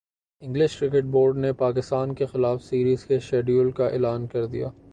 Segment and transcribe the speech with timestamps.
[0.41, 4.69] English cricket board نے پاکستان کیخلاف series کے شیڈول کا اعلان کر دیا